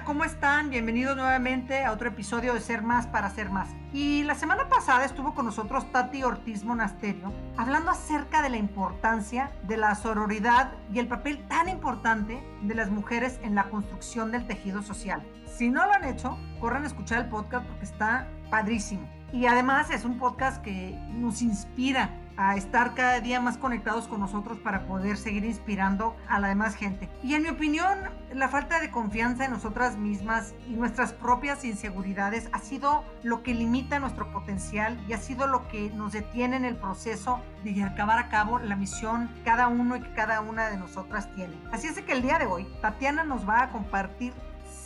[0.00, 0.70] ¿cómo están?
[0.70, 3.68] Bienvenidos nuevamente a otro episodio de Ser Más para Ser Más.
[3.92, 9.50] Y la semana pasada estuvo con nosotros Tati Ortiz Monasterio hablando acerca de la importancia
[9.64, 14.46] de la sororidad y el papel tan importante de las mujeres en la construcción del
[14.46, 15.22] tejido social.
[15.44, 19.06] Si no lo han hecho, corran a escuchar el podcast porque está padrísimo.
[19.30, 24.20] Y además es un podcast que nos inspira a estar cada día más conectados con
[24.20, 27.08] nosotros para poder seguir inspirando a la demás gente.
[27.22, 27.98] Y en mi opinión,
[28.32, 33.54] la falta de confianza en nosotras mismas y nuestras propias inseguridades ha sido lo que
[33.54, 38.18] limita nuestro potencial y ha sido lo que nos detiene en el proceso de acabar
[38.18, 41.54] a cabo la misión cada uno y que cada una de nosotras tiene.
[41.72, 44.32] Así es que el día de hoy, Tatiana nos va a compartir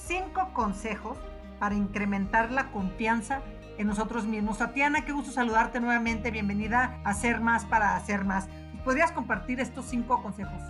[0.07, 1.17] cinco consejos
[1.59, 3.41] para incrementar la confianza
[3.79, 4.59] en nosotros mismos.
[4.59, 6.31] Tatiana, qué gusto saludarte nuevamente.
[6.31, 8.49] Bienvenida a Ser Más para Hacer Más.
[8.85, 10.63] ¿Podrías compartir estos cinco consejos?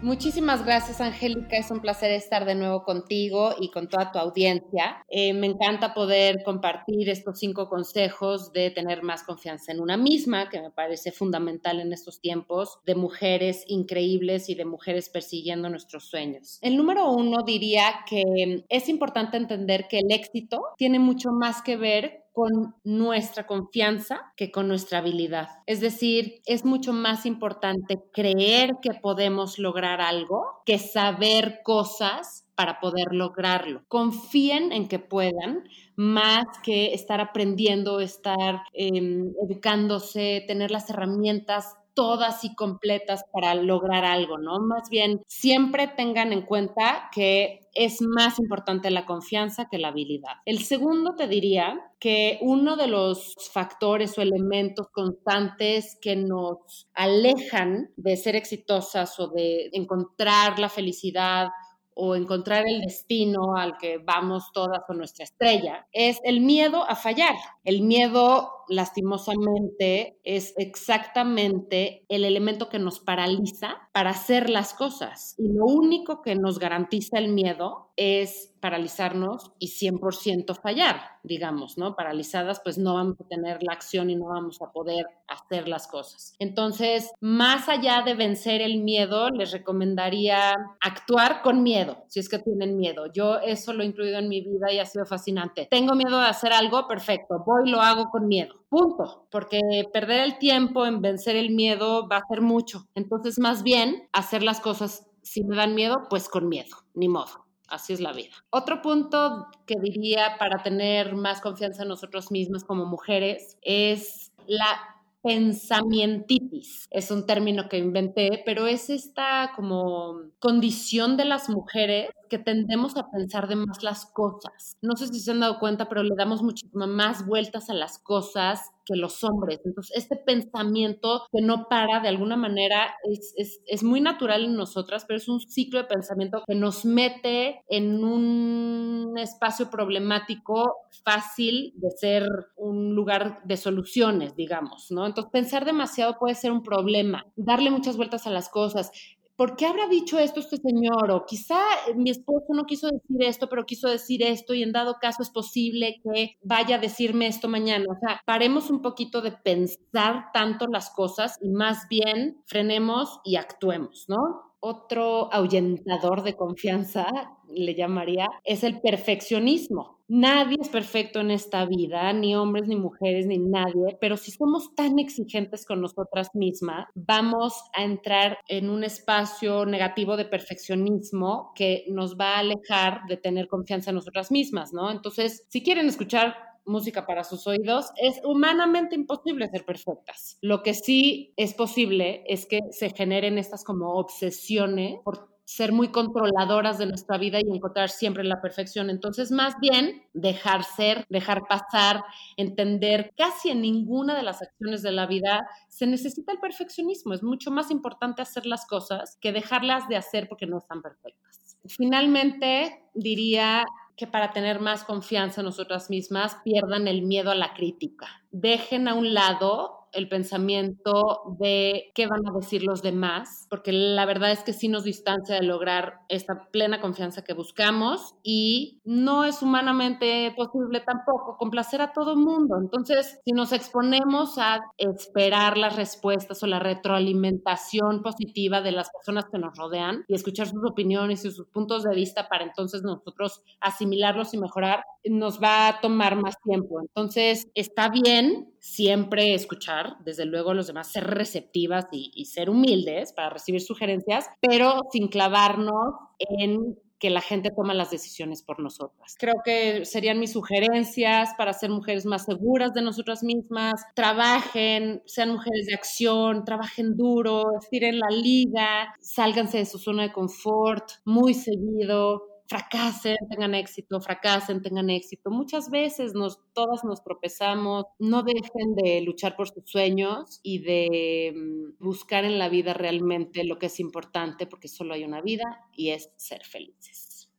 [0.00, 1.56] Muchísimas gracias, Angélica.
[1.56, 5.04] Es un placer estar de nuevo contigo y con toda tu audiencia.
[5.08, 10.50] Eh, me encanta poder compartir estos cinco consejos de tener más confianza en una misma,
[10.50, 16.04] que me parece fundamental en estos tiempos de mujeres increíbles y de mujeres persiguiendo nuestros
[16.04, 16.60] sueños.
[16.62, 21.76] El número uno diría que es importante entender que el éxito tiene mucho más que
[21.76, 25.48] ver con nuestra confianza que con nuestra habilidad.
[25.66, 32.78] Es decir, es mucho más importante creer que podemos lograr algo que saber cosas para
[32.78, 33.82] poder lograrlo.
[33.88, 42.44] Confíen en que puedan, más que estar aprendiendo, estar em, educándose, tener las herramientas todas
[42.44, 44.60] y completas para lograr algo, ¿no?
[44.60, 50.34] Más bien, siempre tengan en cuenta que es más importante la confianza que la habilidad.
[50.44, 57.90] El segundo te diría que uno de los factores o elementos constantes que nos alejan
[57.96, 61.48] de ser exitosas o de encontrar la felicidad
[61.94, 66.94] o encontrar el destino al que vamos todas con nuestra estrella, es el miedo a
[66.94, 67.34] fallar.
[67.64, 75.34] El miedo, lastimosamente, es exactamente el elemento que nos paraliza para hacer las cosas.
[75.38, 81.96] Y lo único que nos garantiza el miedo es paralizarnos y 100% fallar, digamos, ¿no?
[81.96, 85.88] Paralizadas, pues no vamos a tener la acción y no vamos a poder hacer las
[85.88, 86.34] cosas.
[86.38, 92.38] Entonces, más allá de vencer el miedo, les recomendaría actuar con miedo, si es que
[92.38, 93.12] tienen miedo.
[93.12, 95.66] Yo eso lo he incluido en mi vida y ha sido fascinante.
[95.68, 98.54] Tengo miedo de hacer algo, perfecto, voy y lo hago con miedo.
[98.68, 99.60] Punto, porque
[99.92, 102.86] perder el tiempo en vencer el miedo va a ser mucho.
[102.94, 107.47] Entonces, más bien, hacer las cosas si me dan miedo, pues con miedo, ni modo
[107.68, 108.34] así es la vida.
[108.50, 114.98] Otro punto que diría para tener más confianza en nosotros mismos como mujeres es la
[115.22, 116.86] pensamientitis.
[116.90, 122.96] Es un término que inventé, pero es esta como condición de las mujeres que tendemos
[122.96, 124.76] a pensar de más las cosas.
[124.80, 127.98] No sé si se han dado cuenta, pero le damos muchísimas más vueltas a las
[127.98, 129.60] cosas que los hombres.
[129.64, 134.54] Entonces, este pensamiento que no para de alguna manera es, es, es, muy natural en
[134.54, 141.72] nosotras, pero es un ciclo de pensamiento que nos mete en un espacio problemático fácil
[141.76, 145.06] de ser un lugar de soluciones, digamos, ¿no?
[145.06, 148.90] Entonces, pensar demasiado puede ser un problema, darle muchas vueltas a las cosas,
[149.38, 151.10] ¿por qué habrá dicho esto este señor?
[151.12, 154.72] O quizá eh, mi esposo no quiso decir esto, pero quiso decir esto y en
[154.72, 157.86] dado caso es posible que vaya a decirme esto mañana.
[157.88, 163.36] O sea, paremos un poquito de pensar tanto las cosas y más bien frenemos y
[163.36, 164.54] actuemos, ¿no?
[164.60, 167.06] Otro ahuyentador de confianza,
[167.48, 169.97] le llamaría, es el perfeccionismo.
[170.10, 174.74] Nadie es perfecto en esta vida, ni hombres, ni mujeres, ni nadie, pero si somos
[174.74, 181.84] tan exigentes con nosotras mismas, vamos a entrar en un espacio negativo de perfeccionismo que
[181.90, 184.90] nos va a alejar de tener confianza en nosotras mismas, ¿no?
[184.90, 190.38] Entonces, si quieren escuchar música para sus oídos, es humanamente imposible ser perfectas.
[190.40, 195.88] Lo que sí es posible es que se generen estas como obsesiones por ser muy
[195.88, 198.90] controladoras de nuestra vida y encontrar siempre la perfección.
[198.90, 202.04] Entonces, más bien, dejar ser, dejar pasar,
[202.36, 207.14] entender casi en ninguna de las acciones de la vida se necesita el perfeccionismo.
[207.14, 211.56] Es mucho más importante hacer las cosas que dejarlas de hacer porque no están perfectas.
[211.64, 213.64] Finalmente, diría
[213.96, 218.06] que para tener más confianza en nosotras mismas pierdan el miedo a la crítica.
[218.30, 224.06] Dejen a un lado el pensamiento de qué van a decir los demás, porque la
[224.06, 229.24] verdad es que sí nos distancia de lograr esta plena confianza que buscamos y no
[229.24, 232.56] es humanamente posible tampoco complacer a todo el mundo.
[232.60, 239.26] Entonces, si nos exponemos a esperar las respuestas o la retroalimentación positiva de las personas
[239.30, 243.42] que nos rodean y escuchar sus opiniones y sus puntos de vista para entonces nosotros
[243.60, 246.80] asimilarlos y mejorar, nos va a tomar más tiempo.
[246.80, 253.12] Entonces, está bien siempre escuchar, desde luego, los demás, ser receptivas y, y ser humildes
[253.12, 259.14] para recibir sugerencias, pero sin clavarnos en que la gente toma las decisiones por nosotras.
[259.18, 265.30] Creo que serían mis sugerencias para ser mujeres más seguras de nosotras mismas, trabajen, sean
[265.30, 271.34] mujeres de acción, trabajen duro, estiren la liga, sálganse de su zona de confort muy
[271.34, 275.30] seguido, fracasen, tengan éxito, fracasen, tengan éxito.
[275.30, 281.34] Muchas veces nos, todas nos tropezamos, no dejen de luchar por sus sueños y de
[281.36, 285.68] mm, buscar en la vida realmente lo que es importante, porque solo hay una vida
[285.76, 287.30] y es ser felices.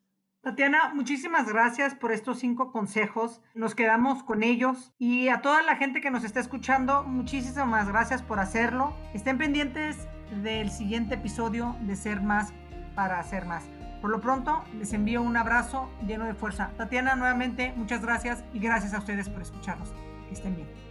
[0.42, 3.42] Tatiana, muchísimas gracias por estos cinco consejos.
[3.56, 8.22] Nos quedamos con ellos y a toda la gente que nos está escuchando, muchísimas gracias
[8.22, 8.96] por hacerlo.
[9.14, 10.08] Estén pendientes
[10.44, 12.54] del siguiente episodio de Ser Más
[12.96, 13.79] para Hacer Más.
[14.01, 16.72] Por lo pronto, les envío un abrazo lleno de fuerza.
[16.78, 19.94] Tatiana, nuevamente, muchas gracias y gracias a ustedes por escucharnos.
[20.28, 20.88] Que estén bien.